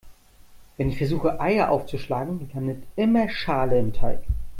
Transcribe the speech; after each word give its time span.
Wenn 0.77 0.89
ich 0.89 0.97
versuche 0.97 1.39
Eier 1.39 1.69
aufzuschlagen, 1.69 2.49
landet 2.55 2.83
immer 2.95 3.29
Schale 3.29 3.77
im 3.77 3.93
Teig. 3.93 4.23